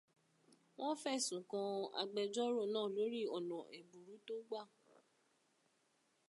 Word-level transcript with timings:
Wọ́n 0.79 0.93
fẹ̀sùn 1.03 1.41
kan 1.51 1.67
agbẹjọ́rò 2.01 2.63
náà 2.73 2.87
lórí 2.95 3.21
ọ̀nà 3.37 3.57
ẹ̀bùrú 3.77 4.13
tó 4.27 4.33
gbà. 4.47 4.61